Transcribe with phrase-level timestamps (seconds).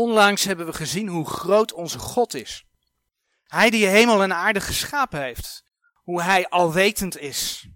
[0.00, 2.64] Onlangs hebben we gezien hoe groot onze God is.
[3.46, 5.64] Hij die hemel en aarde geschapen heeft.
[5.94, 7.68] Hoe hij alwetend is.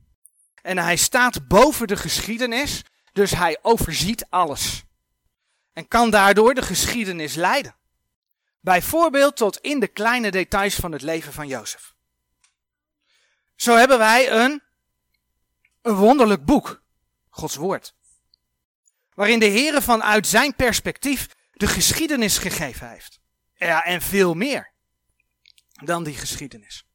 [0.62, 2.82] En hij staat boven de geschiedenis,
[3.12, 4.82] dus hij overziet alles.
[5.72, 7.76] En kan daardoor de geschiedenis leiden.
[8.60, 11.94] Bijvoorbeeld tot in de kleine details van het leven van Jozef.
[13.56, 14.62] Zo hebben wij een,
[15.82, 16.82] een wonderlijk boek,
[17.28, 17.94] Gods Woord.
[19.14, 23.20] Waarin de Heer vanuit zijn perspectief de geschiedenis gegeven heeft.
[23.54, 24.72] Ja, en veel meer
[25.84, 26.86] dan die geschiedenis.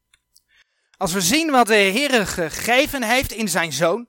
[0.98, 4.08] Als we zien wat de Heer gegeven heeft in zijn zoon,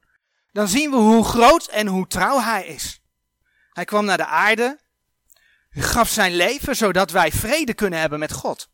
[0.53, 3.01] dan zien we hoe groot en hoe trouw hij is.
[3.71, 4.81] Hij kwam naar de aarde,
[5.71, 8.71] gaf zijn leven zodat wij vrede kunnen hebben met God.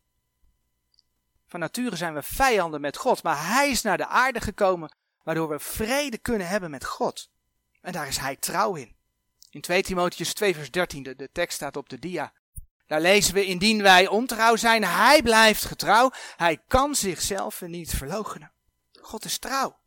[1.47, 5.49] Van nature zijn we vijanden met God, maar hij is naar de aarde gekomen waardoor
[5.49, 7.29] we vrede kunnen hebben met God.
[7.81, 8.96] En daar is hij trouw in.
[9.49, 12.33] In 2 Timotheus 2 vers 13, de, de tekst staat op de dia.
[12.87, 16.11] Daar lezen we, indien wij ontrouw zijn, hij blijft getrouw.
[16.35, 18.51] Hij kan zichzelf niet verloochenen.
[19.01, 19.79] God is trouw.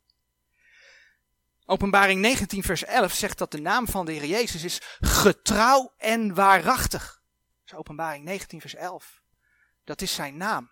[1.65, 6.35] Openbaring 19 vers 11 zegt dat de naam van de Heer Jezus is getrouw en
[6.35, 7.23] waarachtig.
[7.59, 9.21] Dat is openbaring 19 vers 11.
[9.85, 10.71] Dat is zijn naam.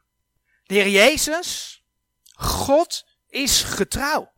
[0.65, 1.83] De Heer Jezus,
[2.33, 4.33] God is getrouw.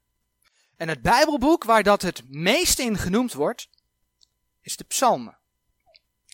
[0.77, 3.69] En het Bijbelboek waar dat het meest in genoemd wordt,
[4.61, 5.39] is de psalmen.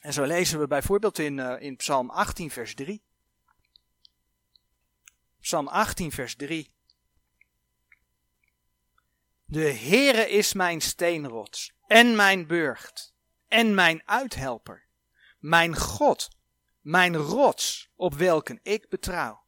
[0.00, 3.04] En zo lezen we bijvoorbeeld in, uh, in Psalm 18, vers 3.
[5.40, 6.74] Psalm 18, vers 3.
[9.44, 13.14] De Heere is mijn steenrots en mijn burcht
[13.48, 14.86] en mijn uithelper,
[15.38, 16.28] mijn God,
[16.80, 19.44] mijn rots op welken ik betrouw,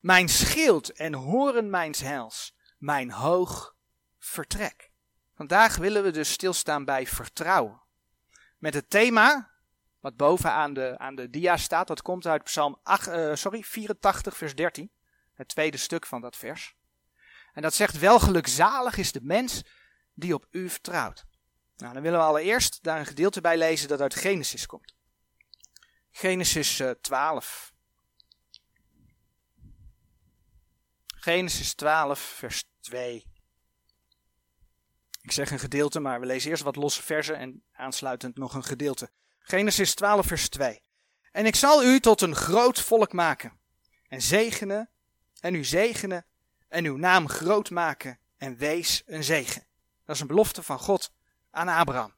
[0.00, 3.76] mijn schild en horen mijns heils, mijn hoog
[4.18, 4.90] vertrek.
[5.34, 7.82] Vandaag willen we dus stilstaan bij vertrouwen.
[8.58, 9.50] Met het thema
[10.00, 14.36] wat bovenaan de, aan de dia staat, dat komt uit Psalm 8, uh, sorry, 84,
[14.36, 14.90] vers 13.
[15.34, 16.76] Het tweede stuk van dat vers.
[17.52, 19.62] En dat zegt, welgelukzalig is de mens
[20.14, 21.24] die op u vertrouwt.
[21.76, 24.94] Nou, dan willen we allereerst daar een gedeelte bij lezen dat uit Genesis komt.
[26.10, 27.72] Genesis uh, 12.
[31.06, 33.37] Genesis 12, vers 2.
[35.20, 38.64] Ik zeg een gedeelte, maar we lezen eerst wat losse versen en aansluitend nog een
[38.64, 39.10] gedeelte.
[39.40, 40.82] Genesis 12, vers 2.
[41.32, 43.52] En ik zal u tot een groot volk maken,
[44.08, 44.90] en zegenen,
[45.40, 46.26] en u zegenen,
[46.68, 49.66] en uw naam groot maken, en wees een zegen.
[50.04, 51.12] Dat is een belofte van God
[51.50, 52.14] aan Abraham.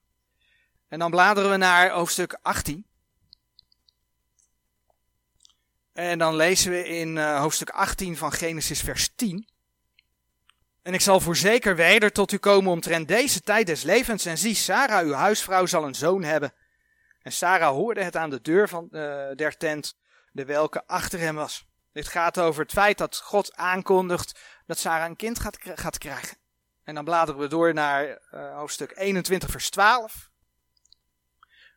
[0.88, 2.86] En dan bladeren we naar hoofdstuk 18.
[5.92, 9.48] En dan lezen we in uh, hoofdstuk 18 van Genesis vers 10.
[10.90, 14.24] En ik zal voorzeker weder tot u komen omtrent deze tijd des levens.
[14.24, 16.52] En zie, Sarah, uw huisvrouw, zal een zoon hebben.
[17.22, 19.00] En Sarah hoorde het aan de deur van, uh,
[19.34, 19.96] der tent,
[20.32, 21.66] de welke achter hem was.
[21.92, 26.36] Dit gaat over het feit dat God aankondigt dat Sarah een kind gaat, gaat krijgen.
[26.84, 30.30] En dan bladeren we door naar uh, hoofdstuk 21, vers 12.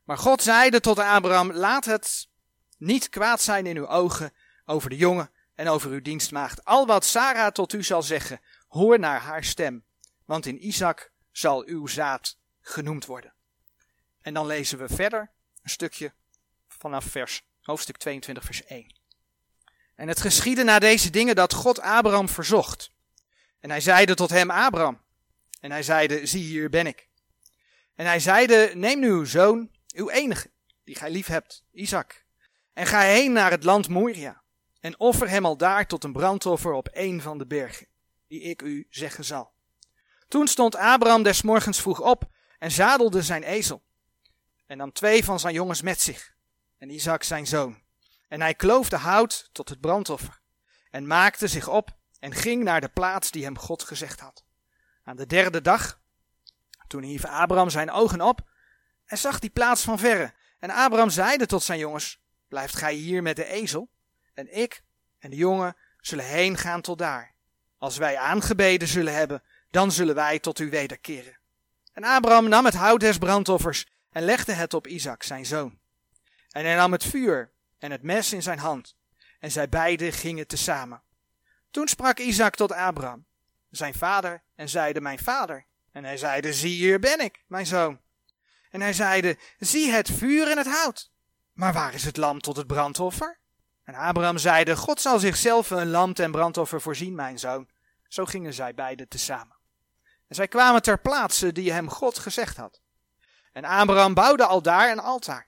[0.04, 2.28] Maar God zeide tot Abraham: Laat het
[2.78, 4.34] niet kwaad zijn in uw ogen
[4.66, 6.66] over de jongen en over uw dienstmaagd.
[6.66, 8.42] Al wat Sarah tot u zal zeggen,
[8.74, 9.84] hoor naar haar stem.
[10.26, 13.34] Want in Isaac zal uw zaad genoemd worden.
[14.22, 15.32] En dan lezen we verder
[15.64, 16.14] een stukje
[16.68, 18.96] vanaf vers, hoofdstuk 22, vers 1.
[19.96, 22.92] En het geschiedde na deze dingen dat God Abraham verzocht.
[23.60, 25.02] En hij zeide tot hem, Abraham.
[25.60, 27.08] En hij zeide, zie hier ben ik.
[27.96, 30.52] En hij zeide, neem nu uw zoon, uw enige,
[30.84, 32.26] die gij lief hebt, Isaac.
[32.74, 34.42] En ga heen naar het land Moria.
[34.80, 37.88] En offer hem al daar tot een brandoffer op een van de bergen,
[38.34, 39.54] die ik u zeggen zal.
[40.28, 42.24] Toen stond Abraham des morgens vroeg op
[42.60, 43.84] en zadelde zijn ezel
[44.66, 46.36] en nam twee van zijn jongens met zich,
[46.78, 47.82] en Isaac zijn zoon.
[48.28, 50.42] En hij kloof de hout tot het brandoffer,
[50.92, 54.46] en maakte zich op en ging naar de plaats die hem God gezegd had.
[55.04, 56.00] Aan de derde dag,
[56.88, 58.42] toen hief Abraham zijn ogen op
[59.06, 60.34] en zag die plaats van verre.
[60.60, 63.90] En Abraham zeide tot zijn jongens, blijft gij hier met de ezel,
[64.34, 64.84] en ik
[65.20, 67.33] en de jongen zullen heen gaan tot daar.
[67.84, 71.38] Als wij aangebeden zullen hebben, dan zullen wij tot u wederkeren.
[71.94, 75.80] En Abraham nam het hout des brandoffers en legde het op Isaac, zijn zoon.
[76.50, 78.96] En hij nam het vuur en het mes in zijn hand,
[79.40, 81.02] en zij beiden gingen tezamen.
[81.72, 83.26] Toen sprak Isaac tot Abraham,
[83.70, 85.66] zijn vader, en zeide, mijn vader.
[85.92, 88.00] En hij zeide, zie hier ben ik, mijn zoon.
[88.70, 91.12] En hij zeide, zie het vuur en het hout.
[91.54, 93.40] Maar waar is het lam tot het brandoffer?
[93.84, 97.72] En Abraham zeide, God zal zichzelf een lam ten brandoffer voorzien, mijn zoon.
[98.14, 99.56] Zo gingen zij beiden tezamen.
[100.28, 102.82] En zij kwamen ter plaatse die hem God gezegd had.
[103.52, 105.48] En Abraham bouwde al daar een altaar.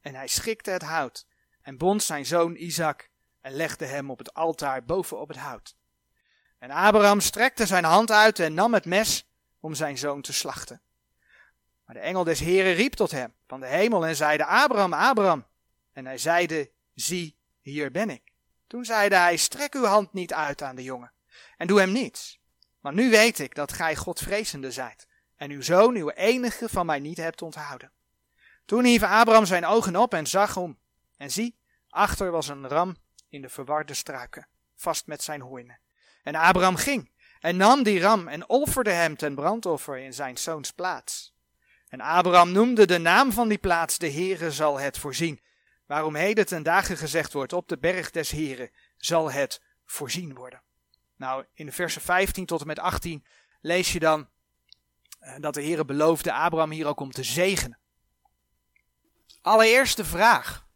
[0.00, 1.26] En hij schikte het hout
[1.62, 3.10] en bond zijn zoon Isaac
[3.40, 5.76] en legde hem op het altaar boven op het hout.
[6.58, 9.26] En Abraham strekte zijn hand uit en nam het mes
[9.60, 10.80] om zijn zoon te slachten.
[11.84, 15.46] Maar de engel des Heren riep tot hem van de hemel en zeide, Abraham, Abraham.
[15.92, 18.32] En hij zeide, zie, hier ben ik.
[18.66, 21.13] Toen zeide hij, strek uw hand niet uit aan de jongen
[21.56, 22.40] en doe hem niets.
[22.80, 26.98] Maar nu weet ik dat gij Godvrezende zijt en uw zoon, uw enige, van mij
[26.98, 27.92] niet hebt onthouden.
[28.64, 30.78] Toen hief Abraham zijn ogen op en zag om.
[31.16, 31.58] En zie,
[31.88, 32.96] achter was een ram
[33.28, 35.80] in de verwarde struiken, vast met zijn hoornen.
[36.22, 37.10] En Abraham ging
[37.40, 41.34] en nam die ram en offerde hem ten brandoffer in zijn zoons plaats.
[41.88, 45.42] En Abraham noemde de naam van die plaats, de Heere zal het voorzien.
[45.86, 50.62] Waarom heden ten dagen gezegd wordt, op de berg des Heren zal het voorzien worden.
[51.16, 53.24] Nou, in de versen 15 tot en met 18
[53.60, 54.28] lees je dan
[55.18, 57.78] eh, dat de Heere beloofde Abraham hier ook om te zegenen.
[59.42, 60.66] Allereerste vraag.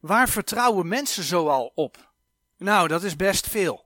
[0.00, 2.12] Waar vertrouwen mensen zoal op?
[2.56, 3.84] Nou, dat is best veel.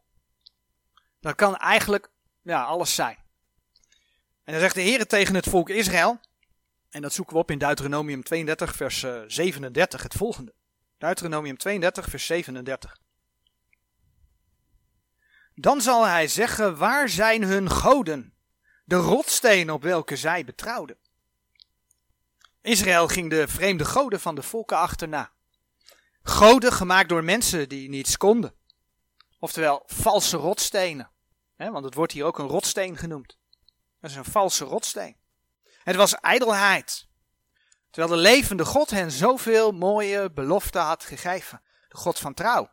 [1.20, 2.10] Dat kan eigenlijk
[2.42, 3.16] ja, alles zijn.
[4.44, 6.20] En dan zegt de Heer tegen het volk Israël,
[6.90, 10.54] en dat zoeken we op in Deuteronomium 32, vers 37, eh, het volgende.
[10.98, 12.98] Deuteronomium 32, vers 37.
[15.60, 18.34] Dan zal hij zeggen, waar zijn hun goden,
[18.84, 20.96] de rotstenen op welke zij betrouwden?
[22.60, 25.32] Israël ging de vreemde goden van de volken achterna.
[26.22, 28.54] Goden gemaakt door mensen die niets konden.
[29.38, 31.10] Oftewel valse rotstenen.
[31.56, 33.38] want het wordt hier ook een rotsteen genoemd.
[34.00, 35.16] Dat is een valse rotsteen.
[35.82, 37.06] Het was ijdelheid.
[37.90, 41.62] Terwijl de levende God hen zoveel mooie beloften had gegeven.
[41.88, 42.70] De God van trouw.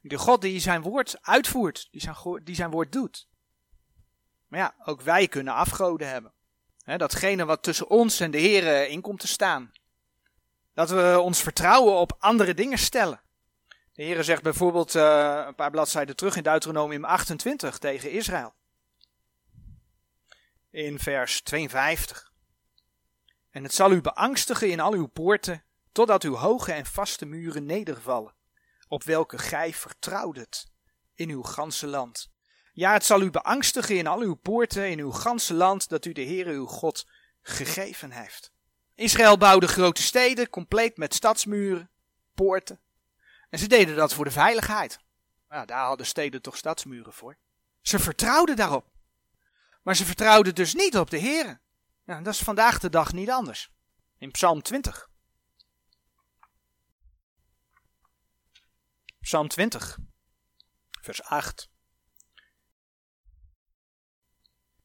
[0.00, 3.28] De God die zijn woord uitvoert, die zijn, die zijn woord doet.
[4.46, 6.32] Maar ja, ook wij kunnen afgoden hebben.
[6.84, 9.72] datgene wat tussen ons en de Heer in komt te staan.
[10.74, 13.20] Dat we ons vertrouwen op andere dingen stellen.
[13.92, 18.54] De Heer zegt bijvoorbeeld uh, een paar bladzijden terug in Deuteronomium 28 tegen Israël.
[20.70, 22.32] In vers 52.
[23.50, 27.66] En het zal u beangstigen in al uw poorten, totdat uw hoge en vaste muren
[27.66, 28.36] nedervallen
[28.88, 30.70] op welke gij vertrouwdet
[31.14, 32.30] in uw ganse land.
[32.72, 36.12] Ja, het zal u beangstigen in al uw poorten, in uw ganse land, dat u
[36.12, 37.06] de Heere uw God
[37.42, 38.52] gegeven heeft.
[38.94, 41.90] Israël bouwde grote steden, compleet met stadsmuren,
[42.34, 42.80] poorten.
[43.50, 44.98] En ze deden dat voor de veiligheid.
[45.48, 47.36] Nou, daar hadden steden toch stadsmuren voor.
[47.80, 48.90] Ze vertrouwden daarop.
[49.82, 51.60] Maar ze vertrouwden dus niet op de Heere.
[52.04, 53.70] Nou, dat is vandaag de dag niet anders.
[54.18, 55.07] In Psalm 20.
[59.28, 59.98] Psalm 20,
[61.00, 61.70] vers 8.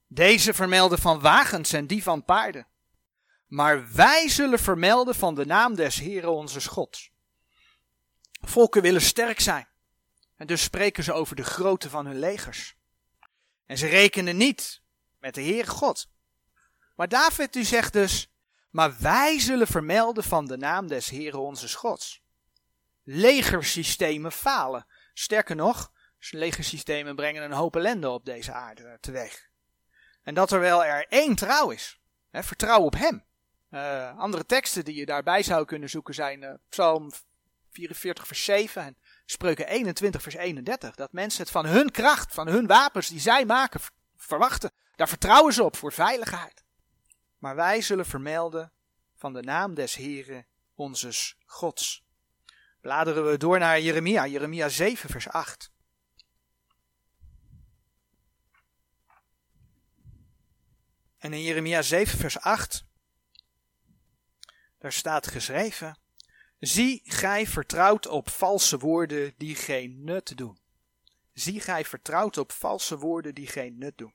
[0.07, 2.67] Deze vermelden van wagens en die van paarden.
[3.47, 7.11] Maar wij zullen vermelden van de naam des Heeren onze Gods.
[8.41, 9.67] Volken willen sterk zijn.
[10.35, 12.75] En dus spreken ze over de grootte van hun legers.
[13.65, 14.81] En ze rekenen niet
[15.19, 16.09] met de Heere God.
[16.95, 18.31] Maar David u zegt dus,
[18.69, 22.22] maar wij zullen vermelden van de naam des Heeren onze Gods
[23.03, 24.85] legersystemen falen.
[25.13, 25.91] Sterker nog,
[26.31, 29.49] legersystemen brengen een hoop ellende op deze aarde teweeg.
[30.23, 31.99] En dat er wel er één trouw is.
[32.29, 33.23] Hè, op hem.
[33.69, 37.11] Uh, andere teksten die je daarbij zou kunnen zoeken zijn uh, Psalm
[37.71, 40.95] 44 vers 7 en Spreuken 21 vers 31.
[40.95, 43.79] Dat mensen het van hun kracht, van hun wapens die zij maken,
[44.15, 44.71] verwachten.
[44.95, 46.63] Daar vertrouwen ze op voor veiligheid.
[47.37, 48.71] Maar wij zullen vermelden
[49.15, 50.45] van de naam des Heren,
[50.75, 52.03] onzes Gods
[52.83, 55.71] bladeren we door naar Jeremia, Jeremia 7, vers 8.
[61.17, 62.85] En in Jeremia 7, vers 8,
[64.77, 65.97] daar staat geschreven:
[66.59, 70.57] Zie, gij vertrouwt op valse woorden die geen nut doen.
[71.33, 74.13] Zie, gij vertrouwt op valse woorden die geen nut doen.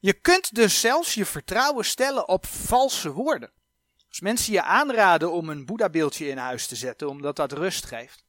[0.00, 3.52] Je kunt dus zelfs je vertrouwen stellen op valse woorden.
[4.08, 8.24] Als mensen je aanraden om een Boeddha-beeldje in huis te zetten, omdat dat rust geeft,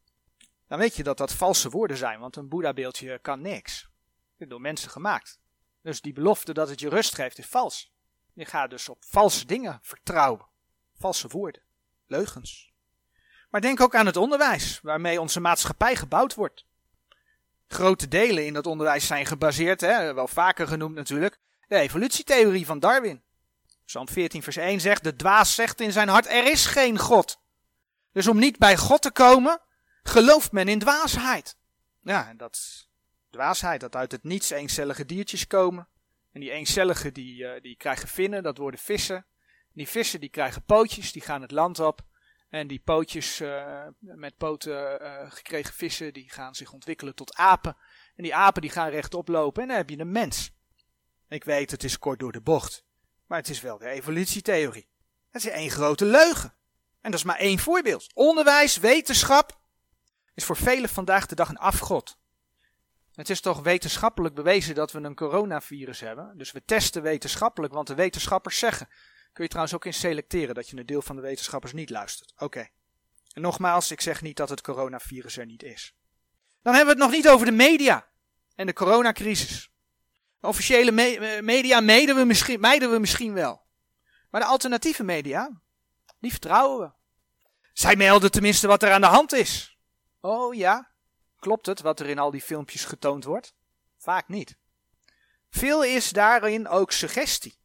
[0.68, 3.82] dan weet je dat dat valse woorden zijn, want een Boeddha-beeldje kan niks.
[3.82, 5.40] Het is door mensen gemaakt.
[5.82, 7.94] Dus die belofte dat het je rust geeft is vals.
[8.34, 10.46] Je gaat dus op valse dingen vertrouwen.
[10.98, 11.62] Valse woorden.
[12.08, 12.72] Leugens.
[13.50, 16.66] Maar denk ook aan het onderwijs, waarmee onze maatschappij gebouwd wordt.
[17.68, 22.80] Grote delen in dat onderwijs zijn gebaseerd, hè, wel vaker genoemd natuurlijk, de evolutietheorie van
[22.80, 23.24] Darwin.
[23.90, 27.40] Psalm 14, vers 1 zegt: De dwaas zegt in zijn hart: Er is geen God.
[28.12, 29.62] Dus om niet bij God te komen,
[30.04, 31.58] gelooft men in dwaasheid.
[32.02, 32.88] Ja, dat
[33.30, 35.88] dwaasheid, dat uit het niets eencellige diertjes komen.
[36.32, 39.26] En die eencellige die, uh, die krijgen vinnen, dat worden vissen.
[39.74, 42.02] die vissen die krijgen pootjes, die gaan het land op.
[42.50, 47.78] En die pootjes uh, met poten uh, gekregen vissen, die gaan zich ontwikkelen tot apen.
[48.16, 50.52] En die apen die gaan rechtop lopen en dan heb je een mens.
[51.28, 52.88] Ik weet, het is kort door de bocht.
[53.30, 54.88] Maar het is wel de evolutietheorie.
[55.32, 56.54] Het is één grote leugen.
[57.02, 58.14] En dat is maar één voorbeeld.
[58.14, 59.60] Onderwijs, wetenschap
[60.34, 62.18] is voor velen vandaag de dag een afgod.
[63.14, 66.38] Het is toch wetenschappelijk bewezen dat we een coronavirus hebben.
[66.38, 68.88] Dus we testen wetenschappelijk, want de wetenschappers zeggen.
[69.34, 72.34] Kun je trouwens ook in selecteren dat je een deel van de wetenschappers niet luistert.
[72.38, 72.68] Oké.
[73.34, 75.96] En nogmaals, ik zeg niet dat het coronavirus er niet is.
[76.62, 78.08] Dan hebben we het nog niet over de media
[78.56, 79.69] en de coronacrisis.
[80.40, 83.62] De officiële me media mijden we, misschien, mijden we misschien wel.
[84.30, 85.62] Maar de alternatieve media,
[86.20, 86.92] die vertrouwen we.
[87.74, 89.78] Zij melden tenminste wat er aan de hand is.
[90.22, 90.92] Oh ja,
[91.40, 93.54] klopt het wat er in al die filmpjes getoond wordt?
[93.98, 94.58] Vaak niet.
[95.50, 97.58] Veel is daarin ook suggestie.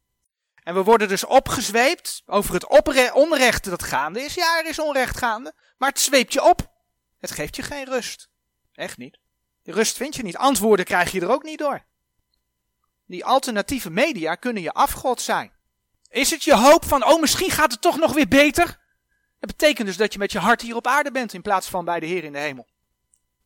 [0.63, 2.67] En we worden dus opgezweept over het
[3.13, 4.33] onrecht dat gaande is.
[4.33, 6.73] Ja, er is onrecht gaande, maar het zweept je op.
[7.17, 8.29] Het geeft je geen rust.
[8.73, 9.19] Echt niet.
[9.63, 10.37] Die rust vind je niet.
[10.37, 11.85] Antwoorden krijg je er ook niet door.
[13.05, 15.51] Die alternatieve media kunnen je afgod zijn.
[16.09, 18.65] Is het je hoop van, oh misschien gaat het toch nog weer beter?
[19.39, 21.85] Dat betekent dus dat je met je hart hier op aarde bent in plaats van
[21.85, 22.67] bij de Heer in de hemel.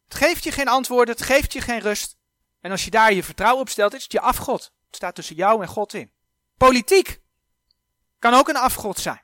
[0.07, 2.17] Het geeft je geen antwoorden, het geeft je geen rust.
[2.61, 4.63] En als je daar je vertrouwen op stelt, is het je afgod.
[4.63, 6.11] Het staat tussen jou en God in.
[6.57, 7.21] Politiek
[8.19, 9.21] kan ook een afgod zijn.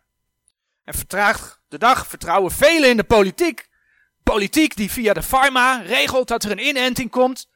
[0.83, 3.67] En vertraagt de dag vertrouwen velen in de politiek.
[4.23, 7.49] Politiek die via de pharma regelt dat er een inenting komt.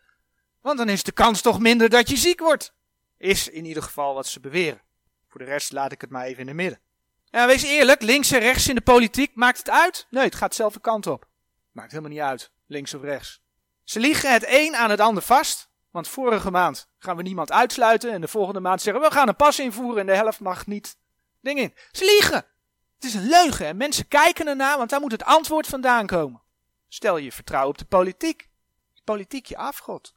[0.62, 2.74] Want dan is de kans toch minder dat je ziek wordt.
[3.18, 4.82] Is in ieder geval wat ze beweren.
[5.28, 6.80] Voor de rest laat ik het maar even in de midden.
[7.26, 10.08] Ja, wees eerlijk, links en rechts in de politiek, maakt het uit?
[10.10, 11.28] Nee, het gaat dezelfde kant op.
[11.72, 13.42] Maakt helemaal niet uit, links of rechts.
[13.84, 15.70] Ze liegen het een aan het ander vast.
[15.92, 19.36] Want vorige maand gaan we niemand uitsluiten en de volgende maand zeggen we gaan een
[19.36, 20.98] pas invoeren en de helft mag niet
[21.42, 21.74] ding in.
[21.92, 22.46] Ze liegen.
[22.96, 26.42] Het is een leugen en mensen kijken ernaar, want daar moet het antwoord vandaan komen.
[26.88, 28.50] Stel je vertrouwen op de politiek.
[29.04, 30.14] Politiek je afgod.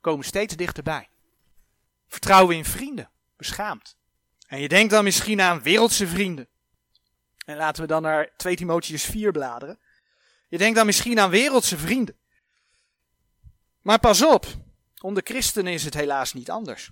[0.00, 1.08] Komen steeds dichterbij.
[2.08, 3.10] Vertrouwen in vrienden.
[3.36, 3.96] Beschaamd.
[4.46, 6.48] En je denkt dan misschien aan wereldse vrienden.
[7.44, 9.78] En laten we dan naar 2 Timotheus 4 bladeren.
[10.48, 12.16] Je denkt dan misschien aan wereldse vrienden.
[13.82, 14.46] Maar pas op,
[15.00, 16.90] onder christenen is het helaas niet anders.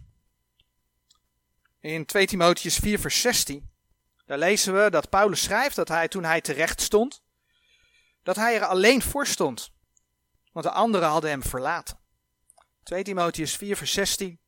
[1.81, 3.71] In 2 Timotheus 4 vers 16,
[4.27, 7.23] daar lezen we dat Paulus schrijft dat hij toen hij terecht stond,
[8.23, 9.71] dat hij er alleen voor stond,
[10.53, 11.99] want de anderen hadden hem verlaten.
[12.87, 14.41] 2 Timotheus 4 vers 16,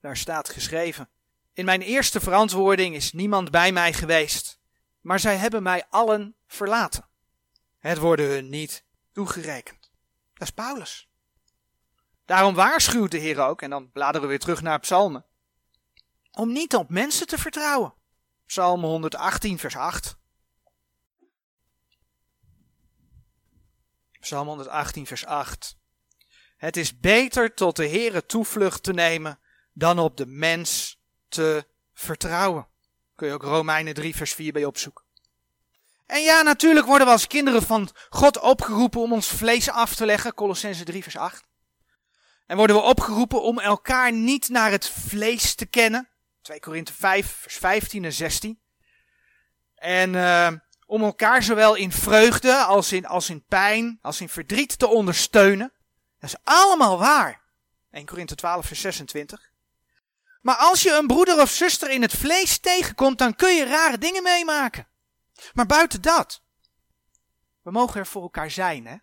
[0.00, 1.08] daar staat geschreven,
[1.52, 4.60] in mijn eerste verantwoording is niemand bij mij geweest,
[5.00, 7.08] maar zij hebben mij allen verlaten.
[7.78, 9.90] Het worden hun niet toegerekend.
[10.34, 11.08] Dat is Paulus.
[12.24, 15.26] Daarom waarschuwt de Heer ook, en dan bladeren we weer terug naar Psalmen,
[16.30, 17.94] om niet op mensen te vertrouwen.
[18.46, 20.16] Psalm 118, vers 8.
[24.20, 25.77] Psalm 118, vers 8.
[26.58, 29.38] Het is beter tot de Heere toevlucht te nemen
[29.72, 32.66] dan op de mens te vertrouwen.
[33.14, 35.04] Kun je ook Romeinen 3, vers 4 bij opzoeken.
[36.06, 40.06] En ja, natuurlijk worden we als kinderen van God opgeroepen om ons vlees af te
[40.06, 40.34] leggen.
[40.34, 41.44] Colossense 3, vers 8.
[42.46, 46.08] En worden we opgeroepen om elkaar niet naar het vlees te kennen.
[46.42, 48.60] 2 Korinthe 5, vers 15 en 16.
[49.74, 50.50] En uh,
[50.86, 55.72] om elkaar zowel in vreugde als in, als in pijn, als in verdriet te ondersteunen.
[56.18, 57.42] Dat is allemaal waar.
[57.90, 59.50] 1 Korinthe 12, vers 26.
[60.40, 63.98] Maar als je een broeder of zuster in het vlees tegenkomt, dan kun je rare
[63.98, 64.88] dingen meemaken.
[65.52, 66.42] Maar buiten dat,
[67.62, 68.96] we mogen er voor elkaar zijn, hè?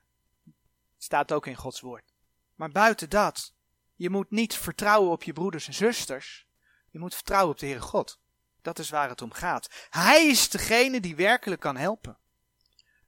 [0.97, 2.13] Staat ook in Gods woord.
[2.55, 3.53] Maar buiten dat,
[3.95, 6.47] je moet niet vertrouwen op je broeders en zusters.
[6.91, 8.19] Je moet vertrouwen op de Heere God.
[8.61, 9.87] Dat is waar het om gaat.
[9.89, 12.17] Hij is degene die werkelijk kan helpen.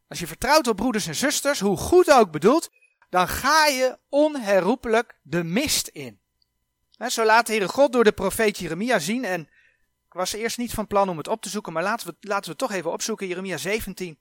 [0.08, 2.70] Als je vertrouwt op broeders en zusters, hoe goed ook bedoeld,
[3.10, 6.20] dan ga je onherroepelijk de mist in.
[7.08, 9.42] Zo laat de Heere God door de profeet Jeremia zien, en
[10.08, 12.44] ik was eerst niet van plan om het op te zoeken, maar laten we, laten
[12.44, 14.20] we het toch even opzoeken, Jeremia 17.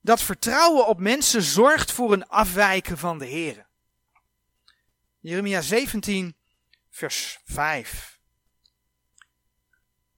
[0.00, 3.66] Dat vertrouwen op mensen zorgt voor een afwijken van de Heere.
[5.18, 6.36] Jeremia 17,
[6.90, 8.18] vers 5.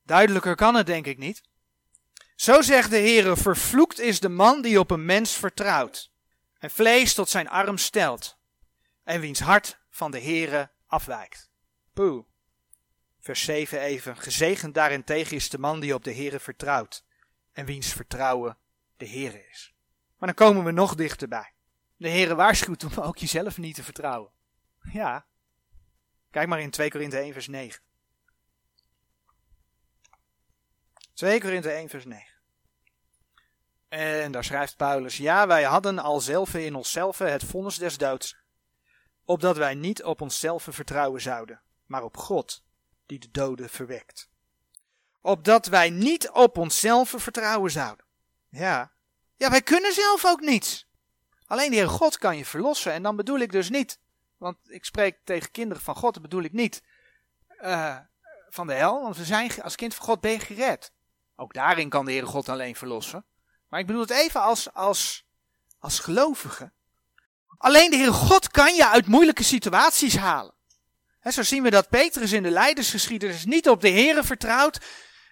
[0.02, 1.42] Duidelijker kan het denk ik niet.
[2.36, 6.11] Zo zegt de Heere, vervloekt is de man die op een mens vertrouwt
[6.62, 8.38] en vlees tot zijn arm stelt
[9.02, 11.50] en wiens hart van de Heere afwijkt.
[11.92, 12.24] Poeh.
[13.18, 14.16] Vers 7 even.
[14.16, 17.04] Gezegend daarentegen is de man die op de Heere vertrouwt
[17.52, 18.58] en wiens vertrouwen
[18.96, 19.74] de Heere is.
[20.16, 21.54] Maar dan komen we nog dichterbij.
[21.96, 24.32] De Heere waarschuwt om ook jezelf niet te vertrouwen.
[24.92, 25.26] Ja.
[26.30, 27.82] Kijk maar in 2 Korinthe 1 vers 9.
[31.14, 32.31] 2 Korinthe 1 vers 9.
[33.92, 38.36] En daar schrijft Paulus, ja, wij hadden al zelf in onszelf het vonnis des doods,
[39.24, 42.62] opdat wij niet op onszelf vertrouwen zouden, maar op God,
[43.06, 44.30] die de doden verwekt.
[45.20, 48.04] Opdat wij niet op onszelf vertrouwen zouden.
[48.48, 48.92] Ja,
[49.36, 50.88] ja, wij kunnen zelf ook niets.
[51.46, 52.92] Alleen de Heer God kan je verlossen.
[52.92, 53.98] En dan bedoel ik dus niet,
[54.36, 56.82] want ik spreek tegen kinderen van God, dat bedoel ik niet
[57.60, 57.98] uh,
[58.48, 59.02] van de hel.
[59.02, 60.92] Want we zijn als kind van God ben je gered.
[61.36, 63.24] Ook daarin kan de Heere God alleen verlossen.
[63.72, 65.24] Maar ik bedoel het even als, als,
[65.78, 66.72] als gelovige.
[67.58, 70.54] Alleen de Heere God kan je uit moeilijke situaties halen.
[71.22, 74.80] Zo zien we dat Petrus in de leidersgeschiedenis niet op de Heere vertrouwt.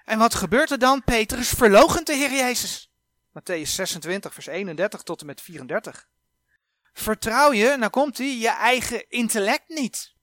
[0.04, 1.04] En wat gebeurt er dan?
[1.04, 2.90] Petrus verloochent de Heer Jezus.
[3.28, 6.08] Matthäus 26, vers 31 tot en met 34.
[6.92, 10.14] Vertrouw je, nou komt hij, je eigen intellect niet.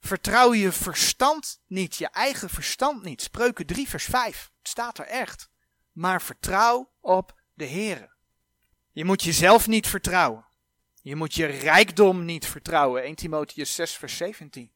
[0.00, 3.22] Vertrouw je verstand niet, je eigen verstand niet.
[3.22, 4.50] Spreuken 3, vers 5.
[4.58, 5.52] Het staat er echt.
[5.94, 8.14] Maar vertrouw op de Heer.
[8.92, 10.46] Je moet jezelf niet vertrouwen.
[11.02, 13.02] Je moet je rijkdom niet vertrouwen.
[13.02, 14.72] 1 Timotheus 6, vers 17.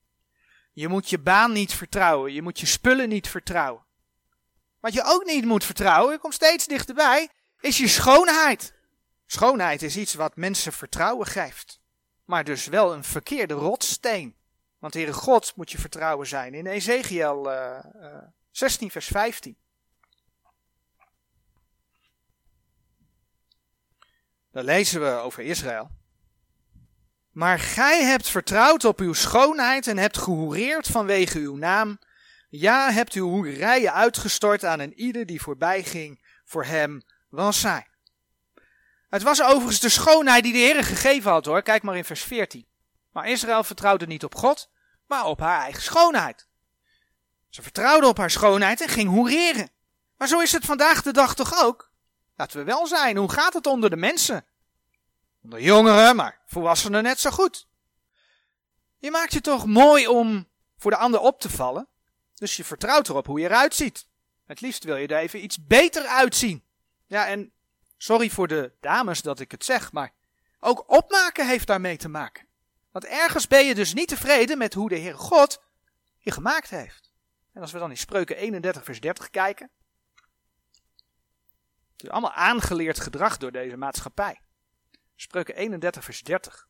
[0.73, 2.33] Je moet je baan niet vertrouwen.
[2.33, 3.85] Je moet je spullen niet vertrouwen.
[4.81, 7.29] Wat je ook niet moet vertrouwen, je komt steeds dichterbij,
[7.61, 8.75] is je schoonheid.
[9.27, 11.81] Schoonheid is iets wat mensen vertrouwen geeft.
[12.25, 14.37] Maar dus wel een verkeerde rotsteen.
[14.79, 16.55] Want Heere God moet je vertrouwen zijn.
[16.55, 18.17] In Ezekiel uh, uh,
[18.51, 19.57] 16 vers 15.
[24.59, 25.91] Daar lezen we over Israël.
[27.33, 31.99] Maar gij hebt vertrouwd op uw schoonheid en hebt gehoereerd vanwege uw naam.
[32.49, 36.25] Ja, hebt uw hoerijen uitgestort aan een ieder die voorbij ging.
[36.45, 37.87] Voor hem was zij.
[39.09, 41.63] Het was overigens de schoonheid die de Heer gegeven had hoor.
[41.63, 42.67] Kijk maar in vers 14.
[43.13, 44.71] Maar Israël vertrouwde niet op God,
[45.07, 46.49] maar op haar eigen schoonheid.
[47.49, 49.71] Ze vertrouwde op haar schoonheid en ging hoereren.
[50.17, 51.91] Maar zo is het vandaag de dag toch ook?
[52.37, 54.47] Laten we wel zijn, hoe gaat het onder de mensen?
[55.43, 57.67] Onder jongeren, maar volwassenen net zo goed.
[58.99, 61.89] Je maakt je toch mooi om voor de ander op te vallen,
[62.35, 64.07] dus je vertrouwt erop hoe je eruit ziet.
[64.47, 66.65] Het liefst wil je er even iets beter uitzien.
[67.07, 67.53] Ja, en
[67.97, 70.13] sorry voor de dames dat ik het zeg, maar
[70.61, 72.47] ook opmaken heeft daarmee te maken.
[72.91, 75.63] Want ergens ben je dus niet tevreden met hoe de Heer God
[76.19, 77.11] je gemaakt heeft.
[77.53, 79.71] En als we dan in Spreuken 31 vers 30 kijken.
[81.93, 84.41] Het is allemaal aangeleerd gedrag door deze maatschappij.
[85.21, 86.69] Spreuken 31 vers 30.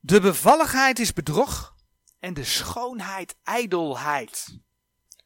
[0.00, 1.76] De bevalligheid is bedrog
[2.18, 4.58] en de schoonheid ijdelheid.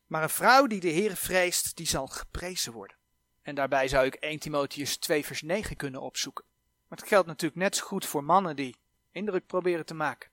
[0.07, 2.97] Maar een vrouw die de Heer vreest, die zal geprezen worden.
[3.43, 6.45] En daarbij zou ik 1 Timotheus 2 vers 9 kunnen opzoeken.
[6.89, 8.77] Maar het geldt natuurlijk net zo goed voor mannen die
[9.11, 10.31] indruk proberen te maken.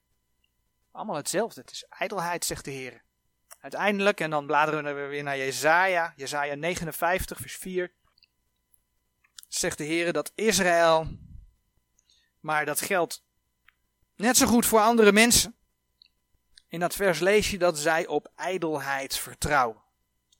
[0.91, 3.03] Allemaal hetzelfde, het is ijdelheid, zegt de Heer.
[3.59, 7.91] Uiteindelijk, en dan bladeren we weer naar Jezaja, Jezaja 59 vers 4,
[9.55, 11.07] zegt de Heer dat Israël,
[12.39, 13.23] maar dat geldt
[14.15, 15.55] net zo goed voor andere mensen,
[16.67, 19.81] in dat vers lees je dat zij op ijdelheid vertrouwen.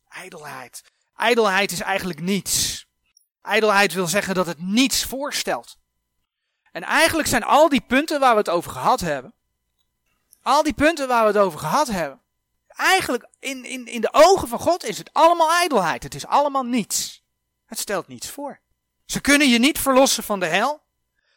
[0.10, 0.84] Ijdelheid.
[1.16, 2.88] Ijdelheid is eigenlijk niets.
[3.42, 5.78] Ijdelheid wil zeggen dat het niets voorstelt.
[6.72, 9.34] En eigenlijk zijn al die punten waar we het over gehad hebben,
[10.42, 12.22] al die punten waar we het over gehad hebben,
[12.68, 16.04] eigenlijk in, in, in de ogen van God is het allemaal ijdelheid.
[16.04, 17.24] Het is allemaal niets.
[17.66, 18.62] Het stelt niets voor.
[19.06, 20.84] Ze kunnen je niet verlossen van de hel.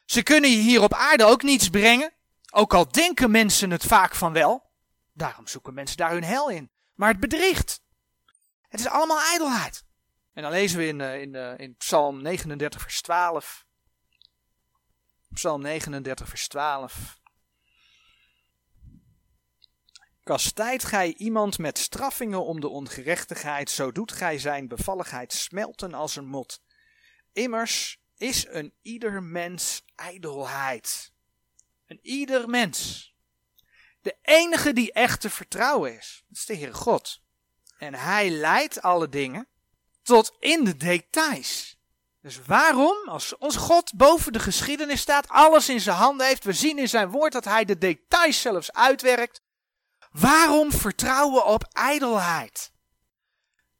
[0.04, 2.14] Ze kunnen je hier op aarde ook niets brengen.
[2.50, 4.70] Ook al denken mensen het vaak van wel.
[5.12, 6.70] Daarom zoeken mensen daar hun hel in.
[6.94, 7.80] Maar het bedriegt.
[8.68, 9.84] Het is allemaal ijdelheid.
[10.32, 13.66] En dan lezen we in, uh, in, uh, in Psalm 39, vers 12.
[15.32, 17.20] Psalm 39, vers 12.
[20.22, 26.16] Kastijdt gij iemand met straffingen om de ongerechtigheid, zo doet gij zijn bevalligheid smelten als
[26.16, 26.60] een mot.
[27.36, 31.12] Immers is een ieder mens ijdelheid.
[31.86, 33.14] Een ieder mens.
[34.00, 37.20] De enige die echt te vertrouwen is, dat is de Heere God.
[37.78, 39.48] En hij leidt alle dingen
[40.02, 41.78] tot in de details.
[42.20, 46.52] Dus waarom, als onze God boven de geschiedenis staat, alles in zijn handen heeft, we
[46.52, 49.42] zien in zijn woord dat hij de details zelfs uitwerkt,
[50.10, 52.72] waarom vertrouwen op ijdelheid?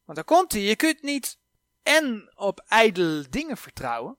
[0.04, 1.38] Want daar komt hij, je kunt niet
[1.86, 4.16] en op ijdele dingen vertrouwen,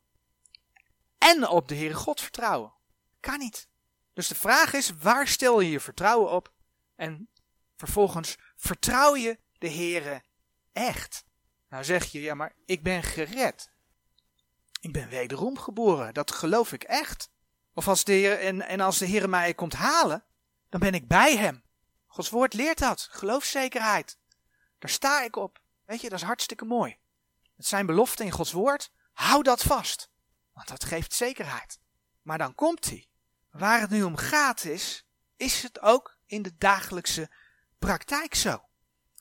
[1.18, 2.74] en op de Heere God vertrouwen.
[3.20, 3.68] Kan niet.
[4.14, 6.54] Dus de vraag is, waar stel je je vertrouwen op?
[6.96, 7.30] En
[7.76, 10.24] vervolgens, vertrouw je de Heere
[10.74, 11.26] echt?
[11.70, 13.72] Nou zeg je, ja maar ik ben gered.
[14.80, 17.30] Ik ben wederom geboren, dat geloof ik echt.
[17.74, 20.24] Of als de Heer, en, en als de Heer mij komt halen,
[20.70, 21.64] dan ben ik bij hem.
[22.06, 24.18] Gods woord leert dat, geloofszekerheid.
[24.80, 25.62] Daar sta ik op.
[25.86, 26.98] Weet je, dat is hartstikke mooi.
[27.58, 28.92] Het zijn beloften in Gods woord.
[29.14, 30.10] Hou dat vast.
[30.54, 31.80] Want dat geeft zekerheid.
[32.22, 33.08] Maar dan komt hij.
[33.50, 37.30] Waar het nu om gaat is, is het ook in de dagelijkse
[37.80, 38.62] praktijk zo.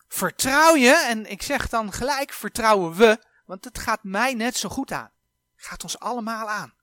[0.08, 4.68] Vertrouw je, en ik zeg dan gelijk vertrouwen we, want het gaat mij net zo
[4.68, 5.12] goed aan.
[5.56, 6.74] Gaat ons allemaal aan.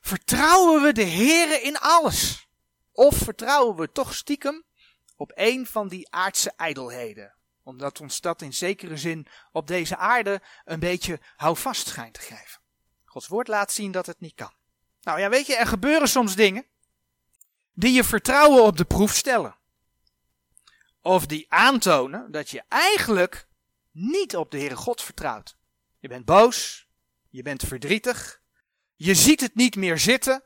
[0.00, 2.48] Vertrouwen we de Here in alles?
[2.92, 4.64] Of vertrouwen we toch stiekem
[5.16, 7.34] op een van die aardse ijdelheden?
[7.64, 12.60] Omdat ons dat in zekere zin op deze aarde een beetje houvast schijnt te geven.
[13.04, 14.52] Gods woord laat zien dat het niet kan.
[15.00, 16.66] Nou ja, weet je, er gebeuren soms dingen
[17.72, 19.56] die je vertrouwen op de proef stellen.
[21.00, 23.48] Of die aantonen dat je eigenlijk
[23.90, 25.56] niet op de Heere God vertrouwt.
[25.98, 26.88] Je bent boos,
[27.30, 28.40] je bent verdrietig,
[28.94, 30.44] je ziet het niet meer zitten.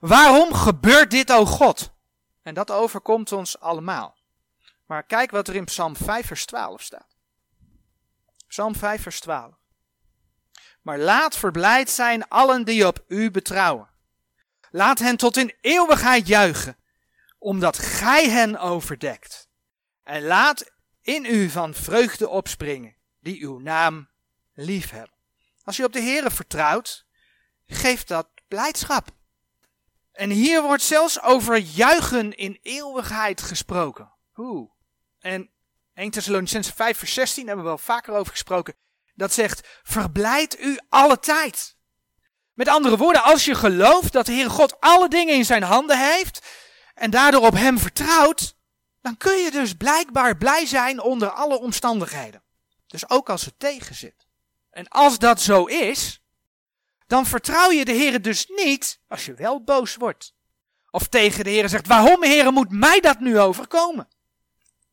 [0.00, 1.92] Waarom gebeurt dit, o God?
[2.42, 4.16] En dat overkomt ons allemaal.
[4.86, 7.16] Maar kijk wat er in Psalm 5 vers 12 staat.
[8.46, 9.54] Psalm 5 vers 12.
[10.82, 13.88] Maar laat verblijd zijn allen die op u betrouwen.
[14.70, 16.76] Laat hen tot in eeuwigheid juichen,
[17.38, 19.48] omdat gij hen overdekt.
[20.02, 24.08] En laat in u van vreugde opspringen, die uw naam
[24.52, 25.16] lief hebben.
[25.62, 27.06] Als je op de Heere vertrouwt,
[27.66, 29.08] geeft dat blijdschap.
[30.12, 34.12] En hier wordt zelfs over juichen in eeuwigheid gesproken.
[34.32, 34.73] Hoe?
[35.24, 35.50] En
[35.94, 38.74] 1 Thessalonicense 5 vers 16 hebben we wel vaker over gesproken.
[39.14, 41.76] Dat zegt, verblijd u alle tijd.
[42.52, 46.12] Met andere woorden, als je gelooft dat de Heere God alle dingen in zijn handen
[46.12, 46.46] heeft
[46.94, 48.56] en daardoor op hem vertrouwt,
[49.00, 52.42] dan kun je dus blijkbaar blij zijn onder alle omstandigheden.
[52.86, 54.26] Dus ook als het tegen zit.
[54.70, 56.20] En als dat zo is,
[57.06, 60.34] dan vertrouw je de Heer dus niet als je wel boos wordt.
[60.90, 64.08] Of tegen de Heer zegt, waarom Heer moet mij dat nu overkomen?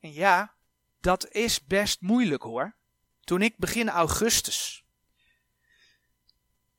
[0.01, 0.55] En ja,
[0.99, 2.75] dat is best moeilijk hoor.
[3.19, 4.81] Toen ik begin augustus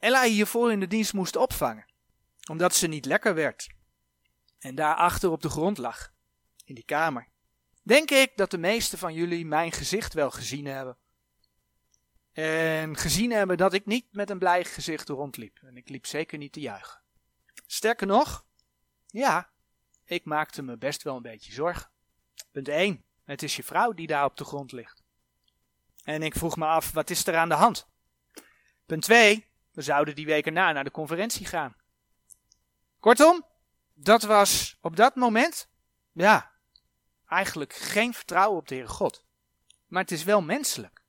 [0.03, 1.87] Ella hiervoor in de dienst moest opvangen,
[2.51, 3.69] omdat ze niet lekker werd
[4.59, 6.13] en daar achter op de grond lag,
[6.65, 7.29] in die kamer.
[7.83, 10.97] Denk ik dat de meesten van jullie mijn gezicht wel gezien hebben.
[12.33, 15.59] En gezien hebben dat ik niet met een blij gezicht rondliep.
[15.63, 17.03] En ik liep zeker niet te juichen.
[17.67, 18.47] Sterker nog,
[19.07, 19.51] ja,
[20.05, 21.91] ik maakte me best wel een beetje zorgen.
[22.51, 23.05] Punt 1.
[23.33, 25.03] Het is je vrouw die daar op de grond ligt.
[26.05, 27.89] En ik vroeg me af, wat is er aan de hand?
[28.87, 29.47] Punt 2.
[29.71, 31.77] We zouden die week erna naar de conferentie gaan.
[33.01, 33.47] Kortom,
[33.95, 35.69] dat was op dat moment,
[36.13, 36.53] ja,
[37.27, 39.25] eigenlijk geen vertrouwen op de Heere God.
[39.87, 41.03] Maar het is wel menselijk.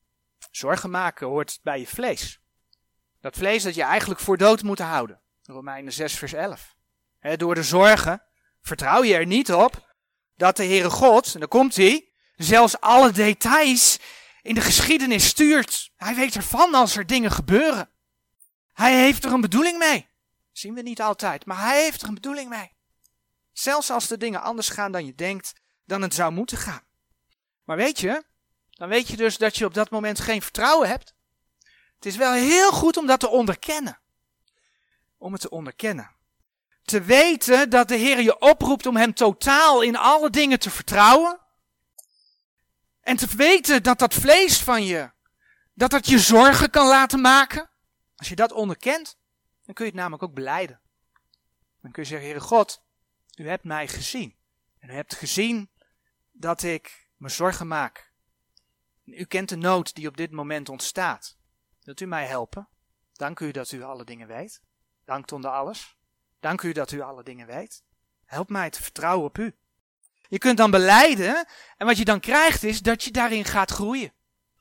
[0.52, 2.42] Zorgen maken hoort bij je vlees.
[3.22, 5.22] Dat vlees dat je eigenlijk voor dood moet houden.
[5.44, 6.76] Romeinen 6 vers 11.
[7.38, 8.24] door de zorgen
[8.62, 9.96] vertrouw je er niet op
[10.36, 14.00] dat de Heere God, en dan komt hij, zelfs alle details
[14.42, 15.92] in de geschiedenis stuurt.
[15.96, 17.90] Hij weet ervan als er dingen gebeuren.
[18.74, 20.08] Hij heeft er een bedoeling mee.
[20.52, 22.72] Zien we niet altijd, maar hij heeft er een bedoeling mee.
[23.54, 25.54] Zelfs als de dingen anders gaan dan je denkt,
[25.86, 26.84] dan het zou moeten gaan.
[27.64, 28.24] Maar weet je,
[28.70, 31.14] dan weet je dus dat je op dat moment geen vertrouwen hebt.
[31.96, 34.00] Het is wel heel goed om dat te onderkennen.
[35.18, 36.12] Om het te onderkennen.
[36.84, 41.40] Te weten dat de Heer je oproept om Hem totaal in alle dingen te vertrouwen.
[43.04, 45.12] En te weten dat dat vlees van je,
[45.74, 47.70] dat dat je zorgen kan laten maken.
[48.16, 49.18] Als je dat onderkent,
[49.64, 50.82] dan kun je het namelijk ook beleiden.
[51.82, 52.84] Dan kun je zeggen, Heere God,
[53.36, 54.36] u hebt mij gezien.
[54.80, 55.70] En u hebt gezien
[56.32, 58.12] dat ik me zorgen maak.
[59.06, 61.38] U kent de nood die op dit moment ontstaat.
[61.82, 62.68] Wilt u mij helpen?
[63.14, 64.62] Dank u dat u alle dingen weet.
[65.06, 65.98] Dank onder alles.
[66.40, 67.84] Dank u dat u alle dingen weet.
[68.26, 69.56] Help mij te vertrouwen op u.
[70.34, 71.46] Je kunt dan beleiden
[71.78, 74.14] en wat je dan krijgt is dat je daarin gaat groeien.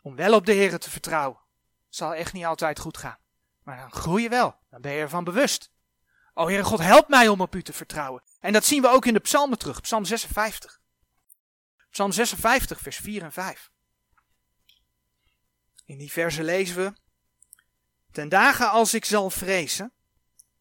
[0.02, 1.40] Om wel op de Heer te vertrouwen.
[1.86, 3.18] Het zal echt niet altijd goed gaan.
[3.62, 4.56] Maar dan groei je wel.
[4.70, 5.70] Dan ben je ervan bewust.
[6.34, 8.22] O Heere God, help mij om op u te vertrouwen.
[8.40, 9.80] En dat zien we ook in de psalmen terug.
[9.80, 10.80] Psalm 56.
[11.90, 13.70] Psalm 56, vers 4 en 5.
[15.84, 16.92] In die verse lezen we:
[18.10, 19.92] Ten dagen als ik zal vrezen,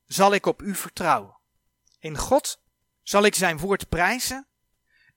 [0.05, 1.37] zal ik op u vertrouwen.
[1.99, 2.61] In God
[3.03, 4.45] zal ik zijn woord prijzen.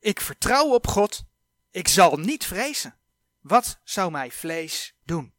[0.05, 1.25] Ik vertrouw op God.
[1.71, 2.95] Ik zal niet vrezen.
[3.41, 5.35] Wat zou mij vlees doen?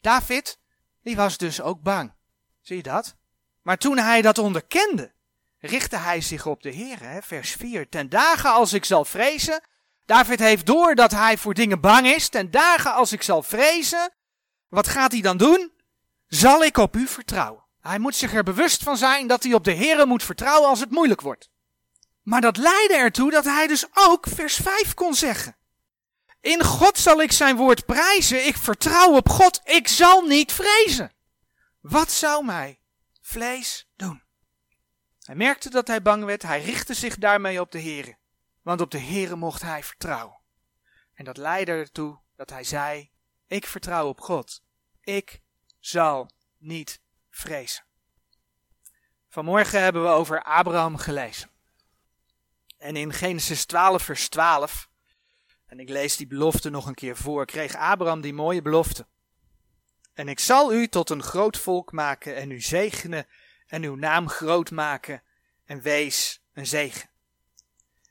[0.00, 0.58] David,
[1.02, 2.14] die was dus ook bang.
[2.60, 3.16] Zie je dat?
[3.62, 5.12] Maar toen hij dat onderkende,
[5.58, 7.22] richtte hij zich op de Heer.
[7.22, 7.88] Vers 4.
[7.88, 9.62] Ten dagen als ik zal vrezen,
[10.04, 12.28] David heeft door dat hij voor dingen bang is.
[12.28, 14.12] Ten dagen als ik zal vrezen,
[14.68, 15.72] wat gaat hij dan doen?
[16.26, 17.64] Zal ik op u vertrouwen?
[17.80, 20.80] Hij moet zich er bewust van zijn dat hij op de Heere moet vertrouwen als
[20.80, 21.50] het moeilijk wordt.
[22.26, 25.56] Maar dat leidde ertoe dat hij dus ook vers 5 kon zeggen.
[26.40, 28.46] In God zal ik zijn woord prijzen.
[28.46, 29.60] Ik vertrouw op God.
[29.64, 31.12] Ik zal niet vrezen.
[31.80, 32.80] Wat zou mij
[33.20, 34.22] vlees doen?
[35.20, 36.42] Hij merkte dat hij bang werd.
[36.42, 38.18] Hij richtte zich daarmee op de Heer.
[38.62, 40.40] Want op de Heer mocht hij vertrouwen.
[41.14, 43.10] En dat leidde ertoe dat hij zei:
[43.46, 44.62] Ik vertrouw op God.
[45.00, 45.40] Ik
[45.78, 47.84] zal niet vrezen.
[49.28, 51.54] Vanmorgen hebben we over Abraham gelezen.
[52.78, 54.88] En in Genesis 12, vers 12,
[55.66, 59.06] en ik lees die belofte nog een keer voor, kreeg Abraham die mooie belofte.
[60.14, 63.26] En ik zal u tot een groot volk maken en u zegenen
[63.66, 65.22] en uw naam groot maken
[65.64, 67.10] en wees een zegen.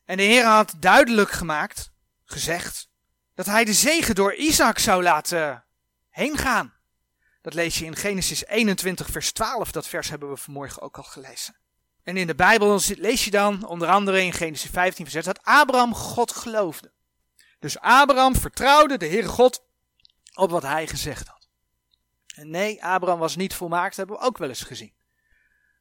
[0.06, 1.92] En de Heer had duidelijk gemaakt,
[2.26, 2.90] gezegd,
[3.34, 5.66] dat hij de zegen door Isaac zou laten
[6.10, 6.74] heen gaan.
[7.42, 9.72] Dat lees je in Genesis 21, vers 12.
[9.72, 11.56] Dat vers hebben we vanmorgen ook al gelezen.
[12.06, 15.44] En in de Bijbel lees je dan onder andere in Genesis 15, vers 6 dat
[15.44, 16.92] Abraham God geloofde.
[17.60, 19.64] Dus Abraham vertrouwde de Heere God
[20.34, 21.48] op wat hij gezegd had.
[22.36, 24.94] En nee, Abraham was niet volmaakt, hebben we ook wel eens gezien.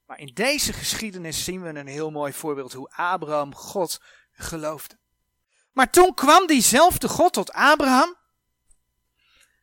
[0.06, 4.00] Maar in deze geschiedenis zien we een heel mooi voorbeeld hoe Abraham God
[4.32, 4.98] geloofde.
[5.72, 8.16] Maar toen kwam diezelfde God tot Abraham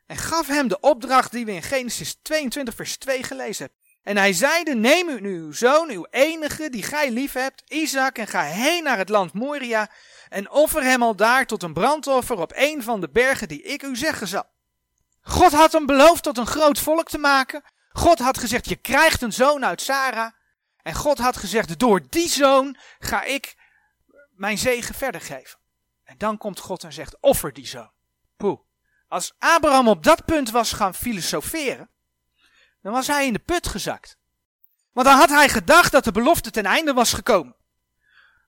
[0.06, 3.81] en gaf hem de opdracht die we in Genesis 22 vers 2 gelezen hebben.
[4.04, 8.18] En hij zeide, neem u nu uw zoon, uw enige, die gij lief hebt, Isaac,
[8.18, 9.90] en ga heen naar het land Moria,
[10.30, 13.84] en offer hem al daar tot een brandoffer op een van de bergen die ik
[13.84, 14.46] u zeggen zal.
[15.22, 17.64] God had hem beloofd tot een groot volk te maken.
[17.92, 20.32] God had gezegd, je krijgt een zoon uit Sarah.
[20.82, 23.56] En God had gezegd, door die zoon ga ik
[24.30, 25.60] mijn zegen verder geven.
[26.04, 27.92] En dan komt God en zegt, offer die zoon.
[28.38, 28.60] Poeh.
[29.08, 31.90] Als Abraham op dat punt was gaan filosoferen,
[32.82, 34.18] dan was hij in de put gezakt.
[34.92, 37.56] Want dan had hij gedacht dat de belofte ten einde was gekomen.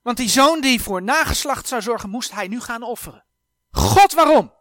[0.01, 3.25] Want die zoon die voor nageslacht zou zorgen, moest hij nu gaan offeren.
[3.71, 4.53] God waarom?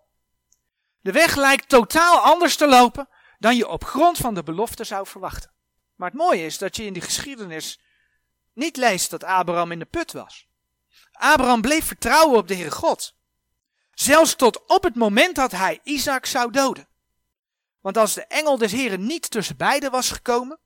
[1.00, 3.08] De weg lijkt totaal anders te lopen
[3.38, 5.52] dan je op grond van de belofte zou verwachten.
[5.94, 7.80] Maar het mooie is dat je in die geschiedenis
[8.52, 10.46] niet leest dat Abraham in de put was.
[11.12, 13.14] Abraham bleef vertrouwen op de Heere God.
[13.92, 16.88] Zelfs tot op het moment dat hij Isaac zou doden.
[17.82, 20.58] Want als de engel des Heren niet tussen beiden was gekomen,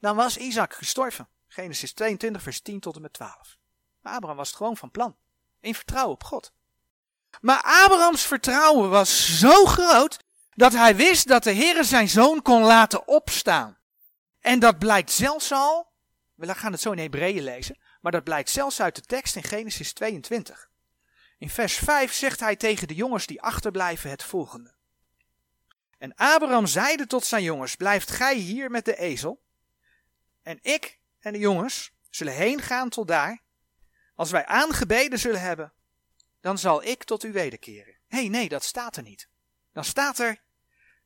[0.00, 1.28] dan was Isaac gestorven.
[1.46, 3.56] Genesis 22, vers 10 tot en met 12.
[4.00, 5.16] Maar Abraham was het gewoon van plan.
[5.60, 6.52] In vertrouwen op God.
[7.40, 10.18] Maar Abrahams vertrouwen was zo groot
[10.54, 13.78] dat hij wist dat de Heer zijn zoon kon laten opstaan.
[14.40, 15.92] En dat blijkt zelfs al,
[16.34, 19.42] we gaan het zo in Hebreeën lezen, maar dat blijkt zelfs uit de tekst in
[19.42, 20.68] Genesis 22.
[21.38, 24.74] In vers 5 zegt hij tegen de jongens die achterblijven het volgende.
[25.98, 29.42] En Abraham zeide tot zijn jongens, blijft gij hier met de ezel,
[30.42, 33.42] en ik en de jongens zullen heen gaan tot daar.
[34.14, 35.72] Als wij aangebeden zullen hebben,
[36.40, 37.96] dan zal ik tot u wederkeren.
[38.06, 39.28] Hé, hey, nee, dat staat er niet.
[39.72, 40.42] Dan staat er,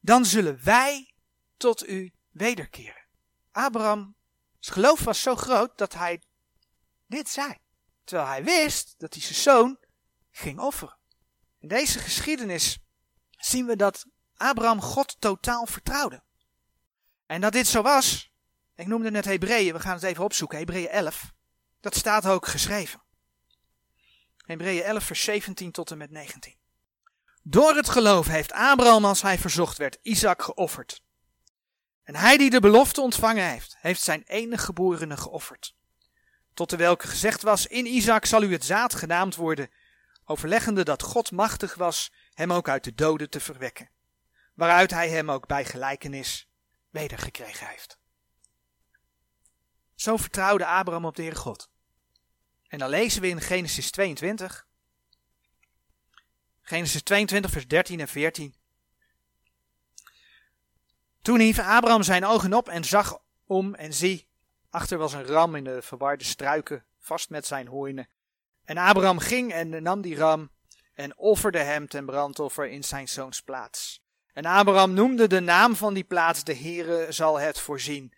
[0.00, 1.14] dan zullen wij
[1.56, 3.04] tot u wederkeren.
[3.50, 4.14] Abrahams
[4.60, 6.22] geloof was zo groot dat hij
[7.06, 7.56] dit zei.
[8.04, 9.78] Terwijl hij wist dat hij zijn zoon
[10.30, 10.96] ging offeren.
[11.58, 12.78] In deze geschiedenis
[13.30, 14.06] zien we dat
[14.42, 16.22] Abraham God totaal vertrouwde.
[17.26, 18.32] En dat dit zo was,
[18.74, 21.32] ik noemde net Hebreeën, we gaan het even opzoeken, Hebreeën 11.
[21.80, 23.02] Dat staat ook geschreven.
[24.36, 26.54] Hebreeën 11 vers 17 tot en met 19.
[27.42, 31.02] Door het geloof heeft Abraham als hij verzocht werd Isaac geofferd.
[32.02, 35.74] En hij die de belofte ontvangen heeft, heeft zijn enige geborene geofferd.
[36.54, 39.70] Tot de welke gezegd was, in Isaac zal u het zaad genaamd worden,
[40.24, 43.90] overleggende dat God machtig was hem ook uit de doden te verwekken,
[44.54, 46.48] waaruit hij hem ook bij gelijkenis
[46.90, 47.98] wedergekregen heeft.
[49.94, 51.70] Zo vertrouwde Abraham op de Heer God.
[52.68, 54.66] En dan lezen we in Genesis 22,
[56.62, 58.54] Genesis 22, vers 13 en 14.
[61.22, 64.28] Toen hief Abraham zijn ogen op en zag om en zie,
[64.70, 68.08] achter was een ram in de verwarde struiken, vast met zijn hoornen.
[68.64, 70.50] En Abraham ging en nam die ram
[70.94, 74.01] en offerde hem ten brandoffer in zijn zoons plaats.
[74.32, 78.12] En Abraham noemde de naam van die plaats, de Heere zal het voorzien.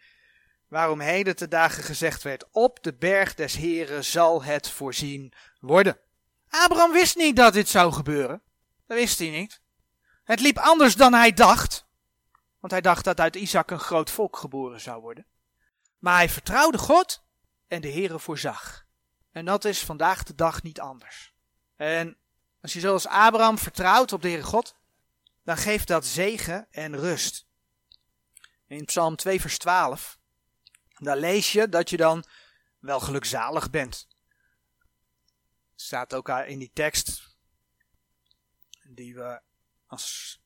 [0.69, 5.99] Waarom heden te dagen gezegd werd, op de berg des Heren zal het voorzien worden.
[6.49, 8.43] Abraham wist niet dat dit zou gebeuren.
[8.87, 9.61] Dat wist hij niet.
[10.25, 11.87] Het liep anders dan hij dacht.
[12.61, 15.27] Want hij dacht dat uit Isaac een groot volk geboren zou worden.
[15.99, 17.23] Maar hij vertrouwde God
[17.69, 18.85] en de Heere voorzag.
[19.33, 21.33] En dat is vandaag de dag niet anders.
[21.77, 22.17] En
[22.61, 24.77] als je zoals Abraham vertrouwt op de Heere God,
[25.45, 27.47] dan geeft dat zegen en rust.
[28.67, 30.19] In Psalm 2 vers 12,
[30.99, 32.25] daar lees je dat je dan
[32.79, 34.09] wel gelukzalig bent.
[35.75, 37.33] Staat ook in die tekst.
[38.83, 39.41] die we
[39.87, 40.41] als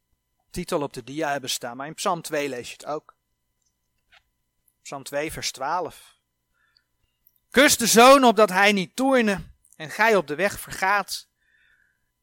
[0.50, 1.76] titel op de dia hebben staan.
[1.76, 3.16] Maar in Psalm 2 lees je het ook.
[4.82, 6.16] Psalm 2, vers 12.
[7.50, 9.44] Kus de zoon opdat hij niet toorne
[9.76, 11.28] en gij op de weg vergaat,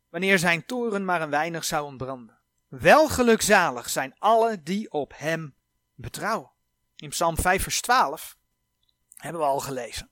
[0.10, 2.35] wanneer zijn toren maar een weinig zou ontbranden.
[2.80, 5.56] Wel gelukzalig zijn alle die op hem
[5.94, 6.52] betrouwen.
[6.96, 8.38] In Psalm 5, vers 12
[9.16, 10.10] hebben we al gelezen.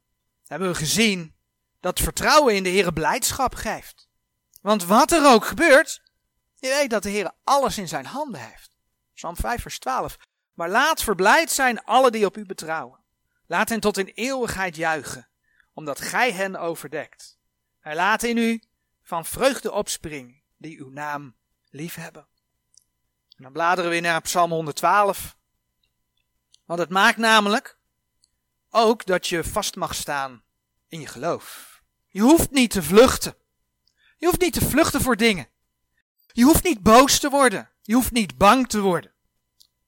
[0.48, 1.36] Hebben we gezien
[1.80, 4.10] dat vertrouwen in de Heer blijdschap geeft.
[4.62, 6.02] Want wat er ook gebeurt,
[6.56, 8.78] je weet dat de Heer alles in zijn handen heeft.
[9.14, 10.18] Psalm 5, vers 12.
[10.54, 13.00] Maar laat verblijd zijn alle die op u betrouwen.
[13.48, 15.28] Laat hen tot in eeuwigheid juichen,
[15.74, 17.38] omdat gij hen overdekt.
[17.80, 18.64] Hij laat in u
[19.02, 21.36] van vreugde opspringen, die uw naam
[21.70, 22.28] liefhebben.
[23.38, 25.38] En dan bladeren we naar Psalm 112.
[26.66, 27.78] Want het maakt namelijk
[28.70, 30.44] ook dat je vast mag staan
[30.88, 31.82] in je geloof.
[32.08, 33.36] Je hoeft niet te vluchten.
[34.18, 35.48] Je hoeft niet te vluchten voor dingen.
[36.28, 37.70] Je hoeft niet boos te worden.
[37.82, 39.12] Je hoeft niet bang te worden.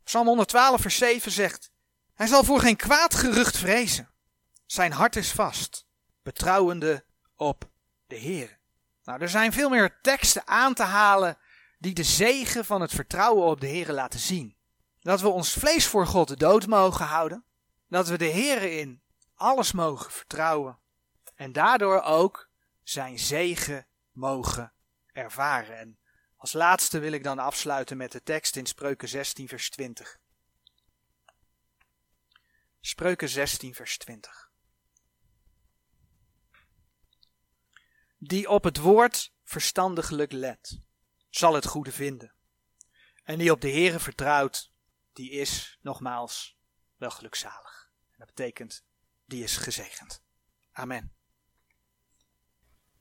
[0.03, 1.71] Psalm 112, vers 7 zegt:
[2.13, 4.09] Hij zal voor geen kwaad gerucht vrezen.
[4.65, 5.85] Zijn hart is vast,
[6.23, 7.05] betrouwende
[7.35, 7.69] op
[8.07, 8.59] de Heer.
[9.03, 11.37] Nou, er zijn veel meer teksten aan te halen
[11.85, 14.57] die de zegen van het vertrouwen op de Heer laten zien.
[14.99, 17.45] Dat we ons vlees voor God dood mogen houden.
[17.87, 19.01] Dat we de Heer in
[19.33, 20.79] alles mogen vertrouwen.
[21.35, 22.49] En daardoor ook
[22.83, 24.73] zijn zegen mogen
[25.11, 25.77] ervaren.
[25.77, 25.99] En
[26.35, 30.19] als laatste wil ik dan afsluiten met de tekst in Spreuken 16, vers 20.
[32.79, 34.49] Spreuken 16, vers 20.
[38.17, 40.84] Die op het woord verstandiglijk let,
[41.37, 42.33] zal het goede vinden.
[43.23, 44.71] En die op de Heere vertrouwt,
[45.13, 46.57] die is, nogmaals,
[46.95, 47.89] wel gelukzalig.
[48.11, 48.85] En dat betekent,
[49.25, 50.23] die is gezegend.
[50.71, 51.14] Amen.